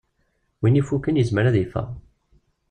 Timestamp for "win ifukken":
0.59-1.19